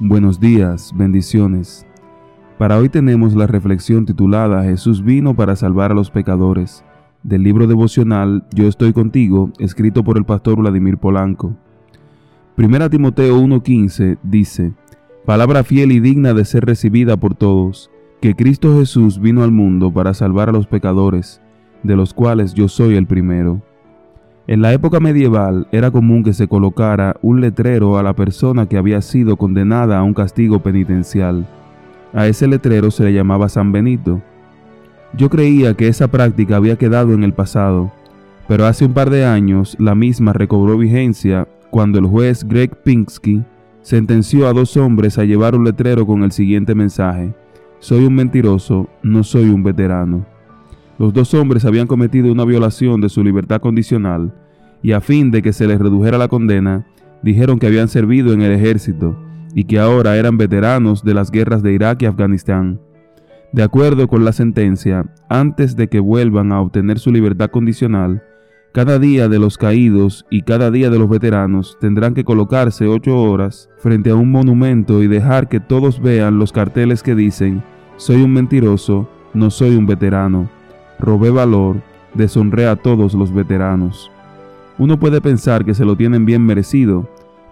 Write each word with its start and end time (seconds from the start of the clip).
Buenos 0.00 0.38
días, 0.38 0.92
bendiciones. 0.94 1.84
Para 2.56 2.78
hoy 2.78 2.88
tenemos 2.88 3.34
la 3.34 3.48
reflexión 3.48 4.06
titulada 4.06 4.62
Jesús 4.62 5.02
vino 5.02 5.34
para 5.34 5.56
salvar 5.56 5.90
a 5.90 5.94
los 5.94 6.12
pecadores, 6.12 6.84
del 7.24 7.42
libro 7.42 7.66
devocional 7.66 8.46
Yo 8.54 8.68
estoy 8.68 8.92
contigo, 8.92 9.50
escrito 9.58 10.04
por 10.04 10.16
el 10.16 10.24
pastor 10.24 10.58
Vladimir 10.58 10.98
Polanco. 10.98 11.56
Primera 12.54 12.88
Timoteo 12.88 13.40
1:15 13.40 14.18
dice, 14.22 14.72
Palabra 15.26 15.64
fiel 15.64 15.90
y 15.90 15.98
digna 15.98 16.32
de 16.32 16.44
ser 16.44 16.64
recibida 16.64 17.16
por 17.16 17.34
todos, 17.34 17.90
que 18.20 18.36
Cristo 18.36 18.78
Jesús 18.78 19.20
vino 19.20 19.42
al 19.42 19.50
mundo 19.50 19.92
para 19.92 20.14
salvar 20.14 20.48
a 20.48 20.52
los 20.52 20.68
pecadores, 20.68 21.40
de 21.82 21.96
los 21.96 22.14
cuales 22.14 22.54
yo 22.54 22.68
soy 22.68 22.94
el 22.94 23.08
primero. 23.08 23.62
En 24.48 24.62
la 24.62 24.72
época 24.72 24.98
medieval 24.98 25.68
era 25.72 25.90
común 25.90 26.24
que 26.24 26.32
se 26.32 26.48
colocara 26.48 27.16
un 27.20 27.42
letrero 27.42 27.98
a 27.98 28.02
la 28.02 28.14
persona 28.14 28.64
que 28.66 28.78
había 28.78 29.02
sido 29.02 29.36
condenada 29.36 29.98
a 29.98 30.02
un 30.02 30.14
castigo 30.14 30.60
penitencial. 30.60 31.46
A 32.14 32.26
ese 32.28 32.46
letrero 32.46 32.90
se 32.90 33.04
le 33.04 33.12
llamaba 33.12 33.50
San 33.50 33.72
Benito. 33.72 34.22
Yo 35.12 35.28
creía 35.28 35.74
que 35.74 35.88
esa 35.88 36.08
práctica 36.08 36.56
había 36.56 36.76
quedado 36.76 37.12
en 37.12 37.24
el 37.24 37.34
pasado, 37.34 37.92
pero 38.48 38.64
hace 38.64 38.86
un 38.86 38.94
par 38.94 39.10
de 39.10 39.26
años 39.26 39.76
la 39.78 39.94
misma 39.94 40.32
recobró 40.32 40.78
vigencia 40.78 41.46
cuando 41.68 41.98
el 41.98 42.06
juez 42.06 42.42
Greg 42.42 42.74
Pinsky 42.82 43.44
sentenció 43.82 44.48
a 44.48 44.54
dos 44.54 44.78
hombres 44.78 45.18
a 45.18 45.24
llevar 45.24 45.54
un 45.56 45.64
letrero 45.64 46.06
con 46.06 46.22
el 46.22 46.32
siguiente 46.32 46.74
mensaje, 46.74 47.34
Soy 47.80 48.06
un 48.06 48.14
mentiroso, 48.14 48.88
no 49.02 49.22
soy 49.22 49.50
un 49.50 49.62
veterano. 49.62 50.37
Los 50.98 51.12
dos 51.12 51.32
hombres 51.34 51.64
habían 51.64 51.86
cometido 51.86 52.32
una 52.32 52.44
violación 52.44 53.00
de 53.00 53.08
su 53.08 53.22
libertad 53.22 53.60
condicional 53.60 54.34
y 54.82 54.92
a 54.92 55.00
fin 55.00 55.30
de 55.30 55.42
que 55.42 55.52
se 55.52 55.68
les 55.68 55.78
redujera 55.78 56.18
la 56.18 56.26
condena, 56.26 56.86
dijeron 57.22 57.60
que 57.60 57.68
habían 57.68 57.86
servido 57.86 58.32
en 58.32 58.42
el 58.42 58.50
ejército 58.50 59.16
y 59.54 59.64
que 59.64 59.78
ahora 59.78 60.16
eran 60.16 60.36
veteranos 60.36 61.04
de 61.04 61.14
las 61.14 61.30
guerras 61.30 61.62
de 61.62 61.72
Irak 61.72 62.02
y 62.02 62.06
Afganistán. 62.06 62.80
De 63.52 63.62
acuerdo 63.62 64.08
con 64.08 64.24
la 64.24 64.32
sentencia, 64.32 65.06
antes 65.28 65.76
de 65.76 65.88
que 65.88 66.00
vuelvan 66.00 66.50
a 66.50 66.60
obtener 66.60 66.98
su 66.98 67.12
libertad 67.12 67.50
condicional, 67.50 68.24
cada 68.72 68.98
día 68.98 69.28
de 69.28 69.38
los 69.38 69.56
caídos 69.56 70.26
y 70.30 70.42
cada 70.42 70.70
día 70.72 70.90
de 70.90 70.98
los 70.98 71.08
veteranos 71.08 71.78
tendrán 71.80 72.12
que 72.12 72.24
colocarse 72.24 72.86
ocho 72.88 73.16
horas 73.22 73.70
frente 73.78 74.10
a 74.10 74.16
un 74.16 74.32
monumento 74.32 75.00
y 75.02 75.06
dejar 75.06 75.48
que 75.48 75.60
todos 75.60 76.02
vean 76.02 76.40
los 76.40 76.52
carteles 76.52 77.04
que 77.04 77.14
dicen, 77.14 77.62
soy 77.96 78.20
un 78.20 78.32
mentiroso, 78.32 79.08
no 79.32 79.50
soy 79.50 79.76
un 79.76 79.86
veterano 79.86 80.57
robé 80.98 81.30
valor, 81.30 81.82
deshonré 82.14 82.66
a 82.66 82.76
todos 82.76 83.14
los 83.14 83.32
veteranos. 83.32 84.10
Uno 84.78 84.98
puede 84.98 85.20
pensar 85.20 85.64
que 85.64 85.74
se 85.74 85.84
lo 85.84 85.96
tienen 85.96 86.24
bien 86.24 86.44
merecido, 86.44 87.08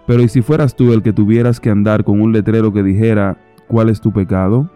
pero 0.07 0.23
¿y 0.23 0.29
si 0.29 0.43
fueras 0.43 0.77
tú 0.77 0.93
el 0.93 1.03
que 1.03 1.13
tuvieras 1.13 1.59
que 1.59 1.71
andar 1.71 2.05
con 2.05 2.21
un 2.21 2.33
letrero 2.33 2.73
que 2.73 2.83
dijera, 2.83 3.37
¿cuál 3.67 3.89
es 3.89 4.01
tu 4.01 4.13
pecado? 4.13 4.71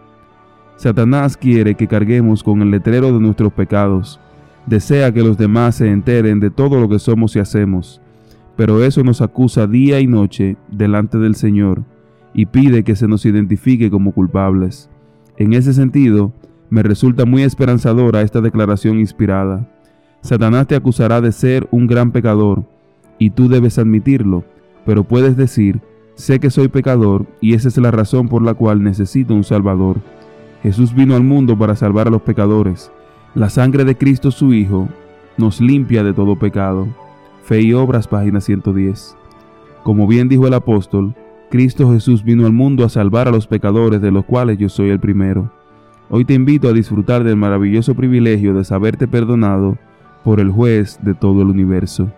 Satanás 0.75 1.37
quiere 1.37 1.75
que 1.75 1.87
carguemos 1.87 2.43
con 2.43 2.61
el 2.61 2.71
letrero 2.71 3.13
de 3.13 3.19
nuestros 3.19 3.53
pecados. 3.53 4.19
Desea 4.65 5.13
que 5.13 5.23
los 5.23 5.37
demás 5.37 5.75
se 5.75 5.89
enteren 5.89 6.39
de 6.39 6.49
todo 6.49 6.79
lo 6.79 6.89
que 6.89 6.99
somos 6.99 7.35
y 7.35 7.39
hacemos, 7.39 8.01
pero 8.55 8.83
eso 8.83 9.03
nos 9.03 9.21
acusa 9.21 9.67
día 9.67 9.99
y 9.99 10.07
noche 10.07 10.57
delante 10.69 11.17
del 11.17 11.35
Señor 11.35 11.83
y 12.33 12.47
pide 12.47 12.83
que 12.83 12.95
se 12.95 13.07
nos 13.07 13.25
identifique 13.25 13.89
como 13.89 14.11
culpables. 14.11 14.89
En 15.37 15.53
ese 15.53 15.73
sentido, 15.73 16.33
me 16.71 16.81
resulta 16.81 17.25
muy 17.25 17.43
esperanzadora 17.43 18.21
esta 18.21 18.39
declaración 18.39 18.97
inspirada. 18.97 19.67
Satanás 20.21 20.67
te 20.67 20.75
acusará 20.75 21.19
de 21.19 21.33
ser 21.33 21.67
un 21.69 21.85
gran 21.85 22.11
pecador, 22.11 22.63
y 23.19 23.31
tú 23.31 23.49
debes 23.49 23.77
admitirlo, 23.77 24.45
pero 24.85 25.03
puedes 25.03 25.35
decir, 25.35 25.81
sé 26.15 26.39
que 26.39 26.49
soy 26.49 26.69
pecador 26.69 27.25
y 27.41 27.55
esa 27.55 27.67
es 27.67 27.77
la 27.77 27.91
razón 27.91 28.29
por 28.29 28.41
la 28.41 28.53
cual 28.53 28.83
necesito 28.83 29.33
un 29.33 29.43
Salvador. 29.43 29.97
Jesús 30.63 30.95
vino 30.95 31.15
al 31.15 31.23
mundo 31.23 31.57
para 31.57 31.75
salvar 31.75 32.07
a 32.07 32.11
los 32.11 32.21
pecadores. 32.21 32.89
La 33.35 33.49
sangre 33.49 33.83
de 33.83 33.97
Cristo 33.97 34.31
su 34.31 34.53
Hijo 34.53 34.87
nos 35.37 35.59
limpia 35.59 36.03
de 36.05 36.13
todo 36.13 36.39
pecado. 36.39 36.87
Fe 37.43 37.61
y 37.61 37.73
Obras, 37.73 38.07
página 38.07 38.39
110. 38.39 39.17
Como 39.83 40.07
bien 40.07 40.29
dijo 40.29 40.47
el 40.47 40.53
apóstol, 40.53 41.15
Cristo 41.49 41.91
Jesús 41.91 42.23
vino 42.23 42.45
al 42.45 42.53
mundo 42.53 42.85
a 42.85 42.89
salvar 42.89 43.27
a 43.27 43.31
los 43.31 43.45
pecadores 43.45 44.01
de 44.01 44.11
los 44.11 44.23
cuales 44.23 44.57
yo 44.57 44.69
soy 44.69 44.89
el 44.89 45.01
primero. 45.01 45.51
Hoy 46.13 46.25
te 46.25 46.33
invito 46.33 46.67
a 46.67 46.73
disfrutar 46.73 47.23
del 47.23 47.37
maravilloso 47.37 47.95
privilegio 47.95 48.53
de 48.53 48.65
saberte 48.65 49.07
perdonado 49.07 49.77
por 50.25 50.41
el 50.41 50.51
juez 50.51 50.99
de 51.01 51.13
todo 51.13 51.41
el 51.41 51.47
universo. 51.47 52.11